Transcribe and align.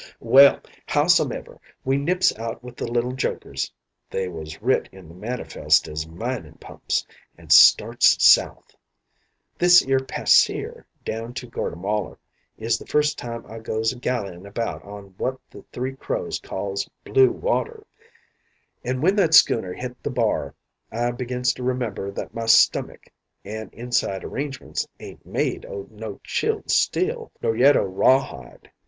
"Well, 0.19 0.61
how 0.87 1.05
some 1.05 1.31
ever, 1.31 1.61
we 1.85 1.95
nips 1.95 2.35
out 2.39 2.63
with 2.63 2.75
the 2.75 2.91
little 2.91 3.11
Jokers 3.11 3.71
(they 4.09 4.27
was 4.27 4.59
writ 4.59 4.89
in 4.91 5.07
the 5.07 5.13
manifest 5.13 5.87
as 5.87 6.07
minin' 6.07 6.55
pumps) 6.55 7.05
an' 7.37 7.51
starts 7.51 8.17
south. 8.25 8.75
This 9.59 9.85
'ere 9.87 9.99
pasear 9.99 10.87
down 11.05 11.35
to 11.35 11.45
Gortamalar 11.47 12.17
is 12.57 12.79
the 12.79 12.87
first 12.87 13.19
time 13.19 13.45
I 13.45 13.59
goes 13.59 13.93
a 13.93 13.99
gallying 13.99 14.47
about 14.47 14.83
on 14.83 15.13
what 15.19 15.37
the 15.51 15.63
Three 15.71 15.95
Crows 15.95 16.39
calls 16.39 16.89
'blue 17.05 17.29
water'; 17.29 17.85
and 18.83 19.03
when 19.03 19.15
that 19.17 19.35
schooner 19.35 19.71
hit 19.73 20.01
the 20.01 20.09
bar 20.09 20.55
I 20.91 21.11
begins 21.11 21.53
to 21.53 21.63
remember 21.63 22.09
that 22.09 22.33
my 22.33 22.45
stummick 22.47 23.13
and 23.45 23.71
inside 23.71 24.23
arrangements 24.23 24.87
ain't 24.99 25.23
made 25.27 25.63
o' 25.63 25.85
no 25.91 26.19
chilled 26.23 26.71
steel, 26.71 27.31
nor 27.39 27.55
yet 27.55 27.77
o' 27.77 27.83
rawhide. 27.83 28.71